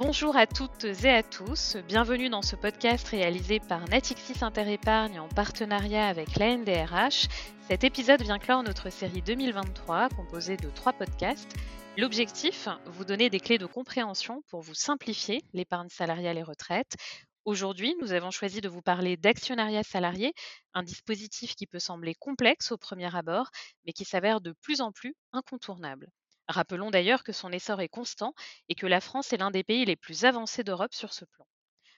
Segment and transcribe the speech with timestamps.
[0.00, 5.28] Bonjour à toutes et à tous, bienvenue dans ce podcast réalisé par Natixis Interépargne en
[5.28, 7.28] partenariat avec l'ANDRH.
[7.68, 11.54] Cet épisode vient clore notre série 2023 composée de trois podcasts.
[11.96, 16.96] L'objectif, vous donner des clés de compréhension pour vous simplifier l'épargne salariale et retraite.
[17.44, 20.32] Aujourd'hui, nous avons choisi de vous parler d'actionnariat salarié,
[20.74, 23.48] un dispositif qui peut sembler complexe au premier abord,
[23.86, 26.08] mais qui s'avère de plus en plus incontournable.
[26.48, 28.34] Rappelons d'ailleurs que son essor est constant
[28.68, 31.46] et que la France est l'un des pays les plus avancés d'Europe sur ce plan.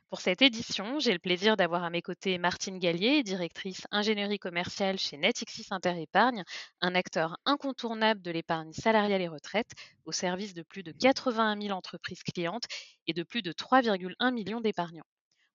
[0.08, 5.00] Pour cette édition, j'ai le plaisir d'avoir à mes côtés Martine Gallier, directrice ingénierie commerciale
[5.00, 6.44] chez Netixis Interépargne,
[6.80, 9.72] un acteur incontournable de l'épargne salariale et retraite,
[10.04, 12.66] au service de plus de 81 000 entreprises clientes
[13.08, 15.06] et de plus de 3,1 millions d'épargnants.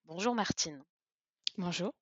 [0.03, 0.83] Bonjour Martine.
[1.58, 1.94] Bonjour.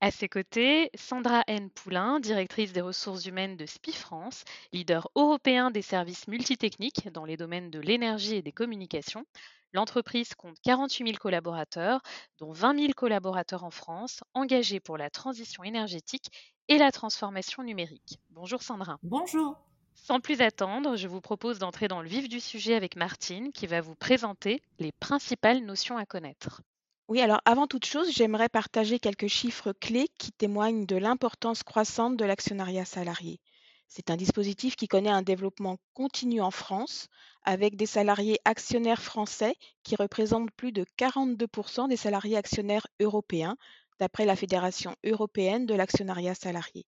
[0.00, 1.70] À ses côtés, Sandra N.
[1.70, 7.36] Poulain, directrice des ressources humaines de SPI France, leader européen des services multitechniques dans les
[7.36, 9.26] domaines de l'énergie et des communications.
[9.72, 12.00] L'entreprise compte 48 000 collaborateurs,
[12.38, 16.30] dont 20 000 collaborateurs en France, engagés pour la transition énergétique
[16.68, 18.20] et la transformation numérique.
[18.30, 18.98] Bonjour Sandra.
[19.02, 19.58] Bonjour.
[19.96, 23.66] Sans plus attendre, je vous propose d'entrer dans le vif du sujet avec Martine qui
[23.66, 26.62] va vous présenter les principales notions à connaître.
[27.08, 32.16] Oui, alors avant toute chose, j'aimerais partager quelques chiffres clés qui témoignent de l'importance croissante
[32.18, 33.40] de l'actionnariat salarié.
[33.88, 37.08] C'est un dispositif qui connaît un développement continu en France,
[37.44, 43.56] avec des salariés actionnaires français qui représentent plus de 42% des salariés actionnaires européens,
[43.98, 46.84] d'après la Fédération européenne de l'actionnariat salarié.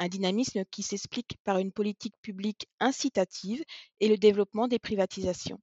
[0.00, 3.62] Un dynamisme qui s'explique par une politique publique incitative
[4.00, 5.60] et le développement des privatisations.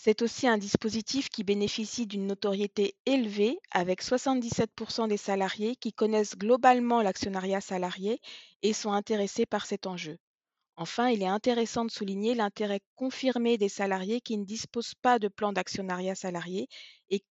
[0.00, 6.36] C'est aussi un dispositif qui bénéficie d'une notoriété élevée avec 77% des salariés qui connaissent
[6.36, 8.20] globalement l'actionnariat salarié
[8.62, 10.16] et sont intéressés par cet enjeu.
[10.76, 15.26] Enfin, il est intéressant de souligner l'intérêt confirmé des salariés qui ne disposent pas de
[15.26, 16.68] plan d'actionnariat salarié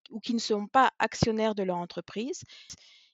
[0.09, 2.43] ou qui ne sont pas actionnaires de leur entreprise.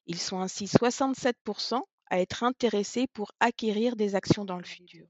[0.07, 5.05] Ils sont ainsi 67% à être intéressés pour acquérir des actions dans le futur.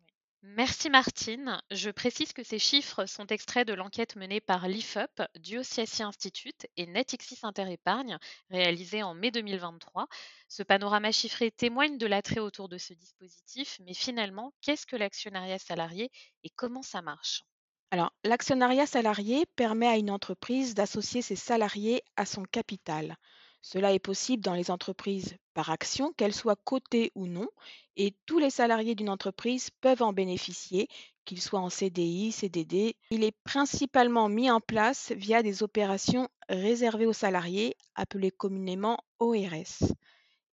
[0.45, 1.61] Merci Martine.
[1.71, 6.85] Je précise que ces chiffres sont extraits de l'enquête menée par l'IFUP, Duociasi Institute et
[6.85, 8.17] Netixis Interépargne,
[8.49, 10.05] réalisée en mai 2023.
[10.49, 15.59] Ce panorama chiffré témoigne de l'attrait autour de ce dispositif, mais finalement, qu'est-ce que l'actionnariat
[15.59, 16.11] salarié
[16.43, 17.45] et comment ça marche?
[17.91, 23.15] Alors, l'actionnariat salarié permet à une entreprise d'associer ses salariés à son capital.
[23.63, 27.47] Cela est possible dans les entreprises par action, qu'elles soient cotées ou non,
[27.95, 30.89] et tous les salariés d'une entreprise peuvent en bénéficier,
[31.23, 32.97] qu'ils soient en CDI, CDD.
[33.09, 39.93] Il est principalement mis en place via des opérations réservées aux salariés, appelées communément ORS.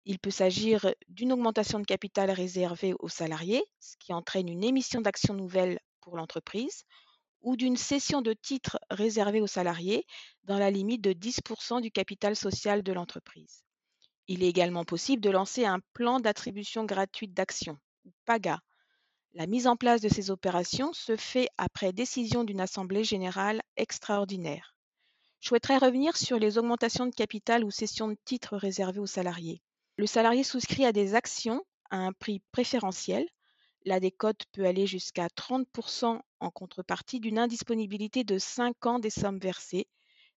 [0.04, 5.00] Il peut s'agir d'une augmentation de capital réservée aux salariés, ce qui entraîne une émission
[5.00, 6.84] d'actions nouvelles pour l'entreprise,
[7.42, 10.06] ou d'une cession de titres réservés aux salariés
[10.44, 13.64] dans la limite de 10% du capital social de l'entreprise.
[14.28, 18.60] Il est également possible de lancer un plan d'attribution gratuite d'actions, ou PAGA.
[19.32, 24.74] La mise en place de ces opérations se fait après décision d'une assemblée générale extraordinaire.
[25.40, 29.62] Je souhaiterais revenir sur les augmentations de capital ou cessions de titres réservés aux salariés.
[29.96, 33.26] Le salarié souscrit à des actions à un prix préférentiel
[33.84, 39.38] la décote peut aller jusqu'à 30% en contrepartie d'une indisponibilité de 5 ans des sommes
[39.38, 39.86] versées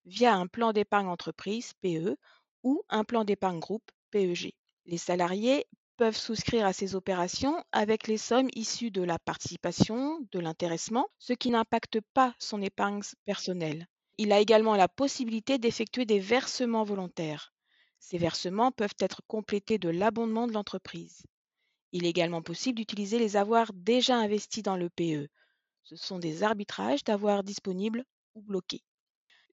[0.05, 2.15] via un plan d'épargne entreprise PE
[2.63, 4.53] ou un plan d'épargne groupe PEG.
[4.85, 5.65] Les salariés
[5.97, 11.33] peuvent souscrire à ces opérations avec les sommes issues de la participation, de l'intéressement, ce
[11.33, 13.87] qui n'impacte pas son épargne personnelle.
[14.17, 17.53] Il a également la possibilité d'effectuer des versements volontaires.
[17.99, 21.23] Ces versements peuvent être complétés de l'abondement de l'entreprise.
[21.95, 25.27] Il est également possible d'utiliser les avoirs déjà investis dans le PE.
[25.83, 28.81] Ce sont des arbitrages d'avoirs disponibles ou bloqués.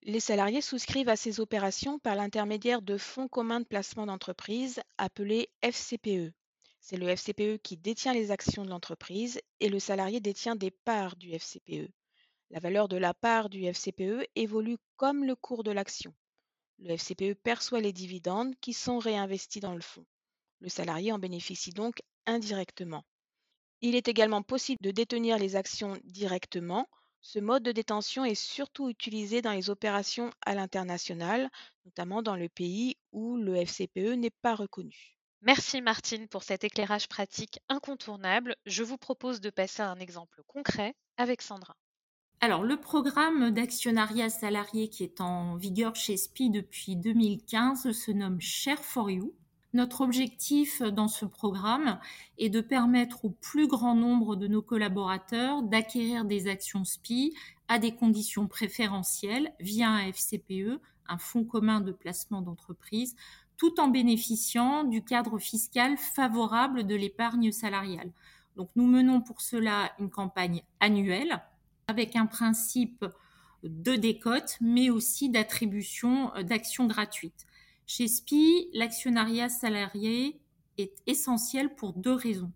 [0.03, 5.51] Les salariés souscrivent à ces opérations par l'intermédiaire de fonds communs de placement d'entreprise appelés
[5.61, 6.33] FCPE.
[6.81, 11.17] C'est le FCPE qui détient les actions de l'entreprise et le salarié détient des parts
[11.17, 11.93] du FCPE.
[12.49, 16.15] La valeur de la part du FCPE évolue comme le cours de l'action.
[16.79, 20.07] Le FCPE perçoit les dividendes qui sont réinvestis dans le fonds.
[20.61, 23.05] Le salarié en bénéficie donc indirectement.
[23.83, 26.89] Il est également possible de détenir les actions directement.
[27.23, 31.51] Ce mode de détention est surtout utilisé dans les opérations à l'international,
[31.85, 35.17] notamment dans le pays où le FCPE n'est pas reconnu.
[35.43, 38.57] Merci Martine pour cet éclairage pratique incontournable.
[38.67, 41.75] Je vous propose de passer à un exemple concret avec Sandra.
[42.43, 48.41] Alors, le programme d'actionnariat salarié qui est en vigueur chez SPI depuis 2015 se nomme
[48.41, 49.35] Share for You.
[49.73, 52.01] Notre objectif dans ce programme
[52.39, 57.35] est de permettre au plus grand nombre de nos collaborateurs d'acquérir des actions SPI
[57.69, 63.15] à des conditions préférentielles via un FCPE, un fonds commun de placement d'entreprise,
[63.57, 68.11] tout en bénéficiant du cadre fiscal favorable de l'épargne salariale.
[68.75, 71.41] Nous menons pour cela une campagne annuelle
[71.87, 73.05] avec un principe
[73.63, 77.47] de décote, mais aussi d'attribution d'actions gratuites.
[77.93, 80.41] Chez SPI, l'actionnariat salarié
[80.79, 82.53] est essentiel pour deux raisons.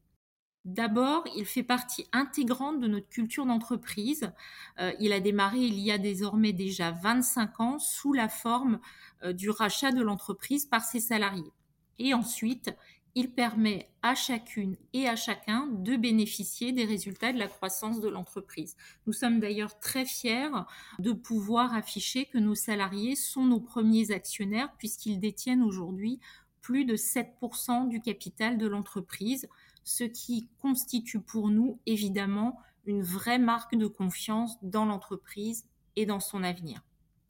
[0.64, 4.30] D'abord, il fait partie intégrante de notre culture d'entreprise.
[4.78, 8.78] Euh, il a démarré il y a désormais déjà 25 ans sous la forme
[9.24, 11.50] euh, du rachat de l'entreprise par ses salariés.
[11.98, 12.70] Et ensuite,
[13.14, 18.08] il permet à chacune et à chacun de bénéficier des résultats de la croissance de
[18.08, 18.76] l'entreprise.
[19.06, 20.50] Nous sommes d'ailleurs très fiers
[20.98, 26.18] de pouvoir afficher que nos salariés sont nos premiers actionnaires puisqu'ils détiennent aujourd'hui
[26.60, 29.48] plus de 7% du capital de l'entreprise,
[29.84, 36.20] ce qui constitue pour nous évidemment une vraie marque de confiance dans l'entreprise et dans
[36.20, 36.82] son avenir.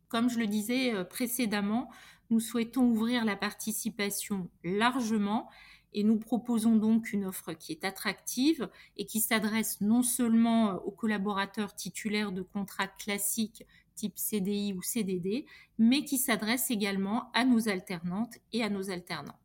[0.08, 1.90] Comme je le disais euh, précédemment,
[2.30, 5.48] nous souhaitons ouvrir la participation largement
[5.94, 10.74] et nous proposons donc une offre qui est attractive et qui s'adresse non seulement euh,
[10.84, 13.64] aux collaborateurs titulaires de contrats classiques
[13.94, 15.46] type CDI ou CDD,
[15.78, 19.38] mais qui s'adresse également à nos alternantes et à nos alternants.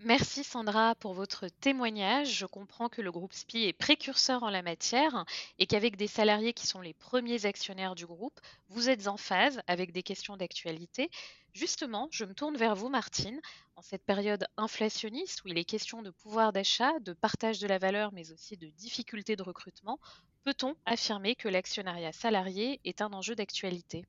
[0.00, 2.36] Merci Sandra pour votre témoignage.
[2.36, 5.24] Je comprends que le groupe SPI est précurseur en la matière
[5.58, 8.38] et qu'avec des salariés qui sont les premiers actionnaires du groupe,
[8.68, 11.10] vous êtes en phase avec des questions d'actualité.
[11.54, 13.40] Justement, je me tourne vers vous Martine.
[13.76, 17.78] En cette période inflationniste où il est question de pouvoir d'achat, de partage de la
[17.78, 20.00] valeur, mais aussi de difficultés de recrutement,
[20.42, 24.04] peut-on affirmer que l'actionnariat salarié est un enjeu d'actualité?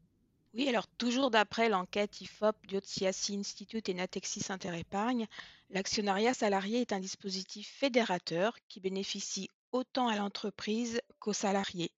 [0.56, 5.28] Oui, alors toujours d'après l'enquête IFOP, Diotsiassi Institute et Natexis Interépargne,
[5.70, 11.92] l'actionnariat salarié est un dispositif fédérateur qui bénéficie autant à l'entreprise qu'aux salariés.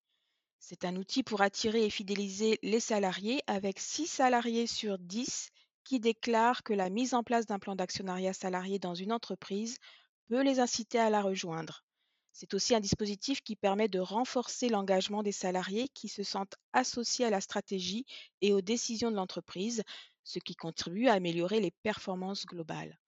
[0.69, 5.49] C'est un outil pour attirer et fidéliser les salariés avec 6 salariés sur 10
[5.85, 9.77] qui déclarent que la mise en place d'un plan d'actionnariat salarié dans une entreprise
[10.27, 11.85] peut les inciter à la rejoindre.
[12.33, 17.23] C'est aussi un dispositif qui permet de renforcer l'engagement des salariés qui se sentent associés
[17.23, 18.05] à la stratégie
[18.41, 19.83] et aux décisions de l'entreprise,
[20.25, 22.99] ce qui contribue à améliorer les performances globales.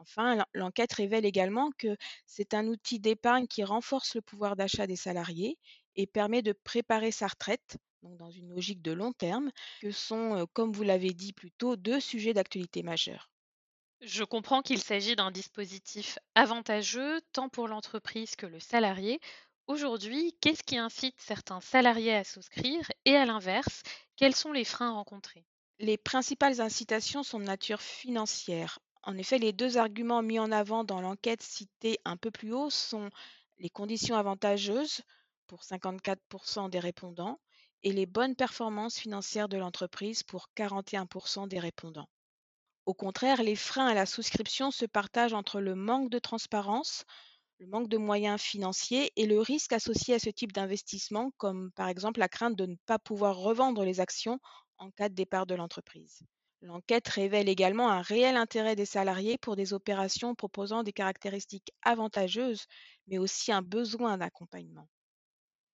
[0.00, 4.96] Enfin, l'enquête révèle également que c'est un outil d'épargne qui renforce le pouvoir d'achat des
[4.96, 5.58] salariés
[5.94, 10.44] et permet de préparer sa retraite, donc dans une logique de long terme, que sont,
[10.54, 13.30] comme vous l'avez dit plus tôt, deux sujets d'actualité majeure.
[14.02, 19.20] Je comprends qu'il s'agit d'un dispositif avantageux tant pour l'entreprise que le salarié.
[19.68, 23.82] Aujourd'hui, qu'est-ce qui incite certains salariés à souscrire et à l'inverse,
[24.16, 25.46] quels sont les freins rencontrés?
[25.80, 28.78] Les principales incitations sont de nature financière.
[29.02, 32.70] En effet, les deux arguments mis en avant dans l'enquête citée un peu plus haut
[32.70, 33.10] sont
[33.58, 35.02] les conditions avantageuses
[35.46, 37.40] pour 54% des répondants
[37.82, 42.08] et les bonnes performances financières de l'entreprise pour 41% des répondants.
[42.86, 47.04] Au contraire, les freins à la souscription se partagent entre le manque de transparence,
[47.58, 51.88] le manque de moyens financiers et le risque associé à ce type d'investissement, comme par
[51.88, 54.40] exemple la crainte de ne pas pouvoir revendre les actions
[54.78, 56.22] en cas de départ de l'entreprise.
[56.62, 62.66] L'enquête révèle également un réel intérêt des salariés pour des opérations proposant des caractéristiques avantageuses,
[63.06, 64.86] mais aussi un besoin d'accompagnement.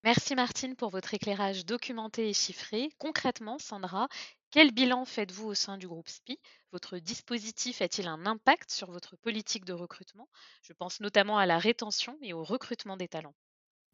[0.04, 2.90] Merci Martine pour votre éclairage documenté et chiffré.
[2.98, 4.08] Concrètement, Sandra,
[4.52, 6.38] quel bilan faites-vous au sein du groupe SPI
[6.70, 10.28] Votre dispositif a-t-il un impact sur votre politique de recrutement?
[10.62, 13.34] Je pense notamment à la rétention et au recrutement des talents.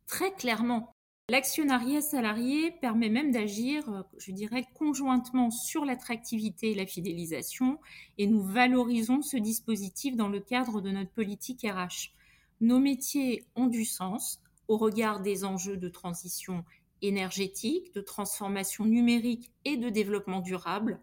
[0.06, 0.94] Très clairement,
[1.32, 7.80] l'actionnariat salarié permet même d'agir, euh, je dirais, conjointement sur l'attractivité et la fidélisation,
[8.18, 12.12] et nous valorisons ce dispositif dans le cadre de notre politique RH.
[12.60, 16.66] Nos métiers ont du sens au regard des enjeux de transition
[17.00, 21.00] énergétique, de transformation numérique et de développement durable.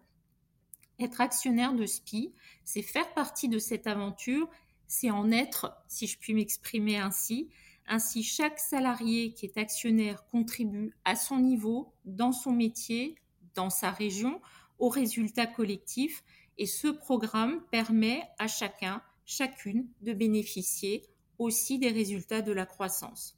[1.00, 2.32] Être actionnaire de SPI,
[2.62, 4.48] c'est faire partie de cette aventure,
[4.86, 7.48] c'est en être, si je puis m'exprimer ainsi.
[7.92, 13.16] Ainsi, chaque salarié qui est actionnaire contribue à son niveau, dans son métier,
[13.56, 14.40] dans sa région,
[14.78, 16.22] aux résultats collectifs.
[16.56, 21.02] Et ce programme permet à chacun, chacune, de bénéficier
[21.38, 23.36] aussi des résultats de la croissance.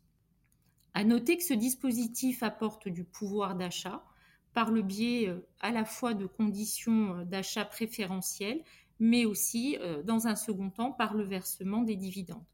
[0.92, 4.04] À noter que ce dispositif apporte du pouvoir d'achat
[4.52, 8.62] par le biais euh, à la fois de conditions euh, d'achat préférentielles,
[8.98, 12.44] mais aussi, euh, dans un second temps, par le versement des dividendes.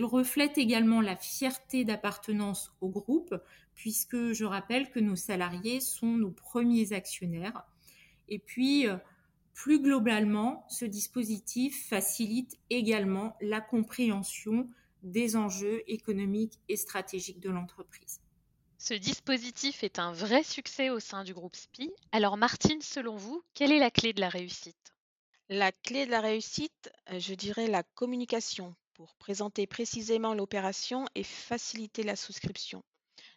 [0.00, 3.34] Il reflète également la fierté d'appartenance au groupe,
[3.74, 7.64] puisque je rappelle que nos salariés sont nos premiers actionnaires.
[8.28, 8.86] Et puis,
[9.54, 14.68] plus globalement, ce dispositif facilite également la compréhension
[15.02, 18.20] des enjeux économiques et stratégiques de l'entreprise.
[18.78, 21.90] Ce dispositif est un vrai succès au sein du groupe SPI.
[22.12, 24.94] Alors Martine, selon vous, quelle est la clé de la réussite?
[25.48, 31.22] La clé de la réussite, euh, je dirais la communication pour présenter précisément l'opération et
[31.22, 32.82] faciliter la souscription.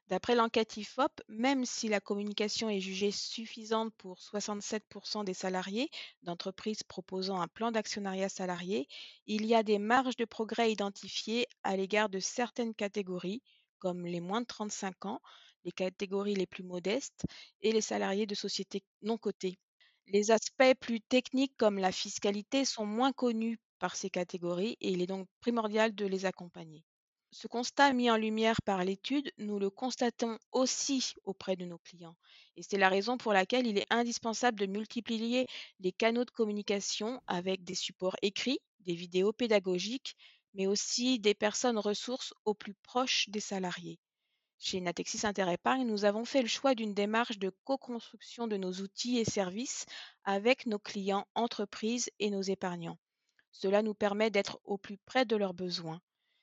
[0.08, 5.92] D'après l'enquête IFOP, même si la communication est jugée suffisante pour 67% des salariés
[6.24, 8.88] d'entreprises proposant un plan d'actionnariat salarié,
[9.28, 13.44] il y a des marges de progrès identifiées à l'égard de certaines catégories,
[13.78, 15.22] comme les moins de 35 ans,
[15.64, 17.26] les catégories les plus modestes
[17.62, 19.60] et les salariés de sociétés non cotées.
[20.08, 25.02] Les aspects plus techniques comme la fiscalité sont moins connus par ces catégories et il
[25.02, 26.86] est donc primordial de les accompagner.
[27.32, 32.16] Ce constat mis en lumière par l'étude, nous le constatons aussi auprès de nos clients.
[32.58, 35.48] Et c'est la raison pour laquelle il est indispensable de multiplier
[35.80, 40.16] les canaux de communication avec des supports écrits, des vidéos pédagogiques,
[40.54, 43.98] mais aussi des personnes ressources au plus proche des salariés.
[44.60, 49.18] Chez Natexis Interépargne, nous avons fait le choix d'une démarche de co-construction de nos outils
[49.18, 49.88] et services
[50.24, 53.00] avec nos clients, entreprises et nos épargnants.
[53.52, 56.02] Cela nous permet d'être au plus près de leurs besoins.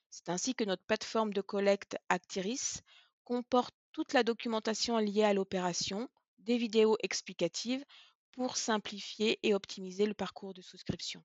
[0.09, 2.81] C'est ainsi que notre plateforme de collecte Actiris
[3.23, 7.83] comporte toute la documentation liée à l'opération, des vidéos explicatives
[8.31, 11.23] pour simplifier et optimiser le parcours de souscription.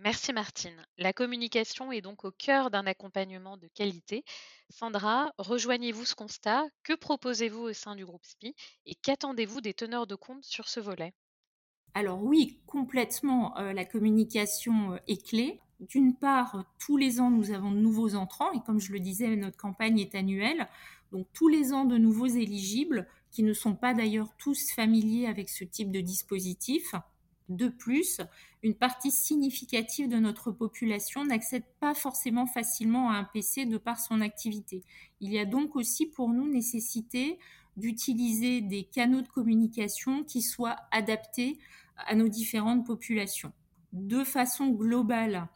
[0.00, 0.84] Merci Martine.
[0.98, 4.24] La communication est donc au cœur d'un accompagnement de qualité.
[4.68, 8.54] Sandra, rejoignez-vous ce constat Que proposez-vous au sein du groupe SPI
[8.86, 11.14] et qu'attendez-vous des teneurs de compte sur ce volet?
[11.94, 15.60] Alors oui, complètement, euh, la communication euh, est clé.
[15.78, 19.36] D'une part, tous les ans, nous avons de nouveaux entrants et comme je le disais,
[19.36, 20.68] notre campagne est annuelle.
[21.12, 25.48] Donc tous les ans, de nouveaux éligibles qui ne sont pas d'ailleurs tous familiers avec
[25.48, 26.94] ce type de dispositif.
[27.48, 28.20] De plus,
[28.62, 34.00] une partie significative de notre population n'accède pas forcément facilement à un PC de par
[34.00, 34.82] son activité.
[35.20, 37.38] Il y a donc aussi pour nous nécessité
[37.76, 41.58] d'utiliser des canaux de communication qui soient adaptés
[41.96, 43.52] à nos différentes populations.
[43.92, 45.48] De façon globale,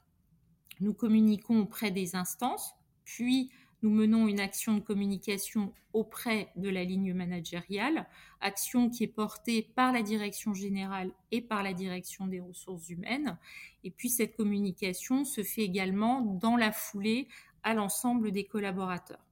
[0.81, 3.51] nous communiquons auprès des instances, puis
[3.83, 8.07] nous menons une action de communication auprès de la ligne managériale,
[8.41, 13.39] action qui est portée par la direction générale et par la direction des ressources humaines.
[13.85, 17.29] Et puis cette communication se fait également dans la foulée
[17.63, 19.25] à l'ensemble des collaborateurs.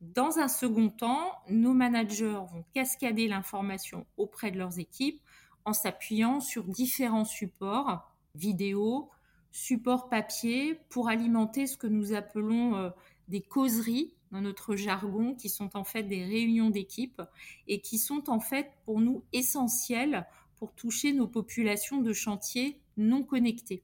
[0.00, 5.20] Dans un second temps, nos managers vont cascader l'information auprès de leurs équipes
[5.64, 9.10] en s'appuyant sur différents supports, vidéo,
[9.50, 12.90] support papier pour alimenter ce que nous appelons euh,
[13.28, 17.22] des causeries dans notre jargon, qui sont en fait des réunions d'équipe
[17.66, 23.22] et qui sont en fait pour nous essentielles pour toucher nos populations de chantier non
[23.22, 23.82] connectées.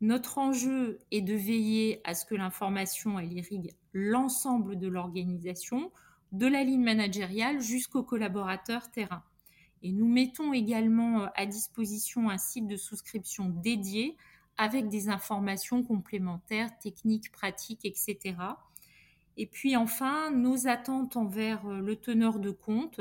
[0.00, 5.90] Notre enjeu est de veiller à ce que l'information irrigue l'ensemble de l'organisation,
[6.32, 9.22] de la ligne managériale jusqu'aux collaborateurs terrain.
[9.82, 14.16] Et nous mettons également euh, à disposition un site de souscription dédié
[14.56, 18.36] avec des informations complémentaires, techniques, pratiques, etc.
[19.36, 23.00] Et puis enfin, nos attentes envers euh, le teneur de compte,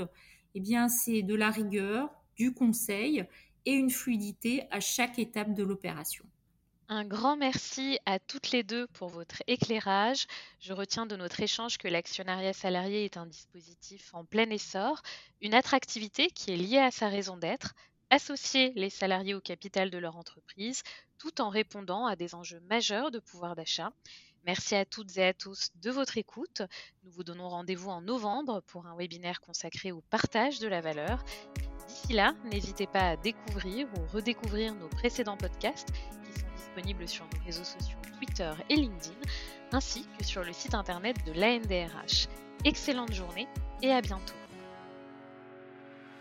[0.53, 3.25] eh bien, c'est de la rigueur, du conseil
[3.65, 6.25] et une fluidité à chaque étape de l'opération.
[6.87, 10.27] Un grand merci à toutes les deux pour votre éclairage.
[10.59, 15.01] Je retiens de notre échange que l'actionnariat salarié est un dispositif en plein essor,
[15.41, 17.73] une attractivité qui est liée à sa raison d'être,
[18.11, 20.83] associer les salariés au capital de leur entreprise,
[21.17, 23.89] tout en répondant à des enjeux majeurs de pouvoir d'achat.
[24.45, 26.61] Merci à toutes et à tous de votre écoute.
[27.03, 31.25] Nous vous donnons rendez-vous en novembre pour un webinaire consacré au partage de la valeur.
[31.87, 35.89] D'ici là, n'hésitez pas à découvrir ou redécouvrir nos précédents podcasts
[37.05, 39.15] sur nos réseaux sociaux Twitter et LinkedIn,
[39.71, 42.27] ainsi que sur le site internet de l'ANDRH.
[42.63, 43.47] Excellente journée
[43.81, 44.33] et à bientôt.